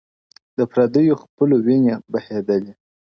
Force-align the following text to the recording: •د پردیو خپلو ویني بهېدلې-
•د 0.57 0.59
پردیو 0.71 1.15
خپلو 1.23 1.55
ویني 1.65 1.93
بهېدلې- 2.11 2.73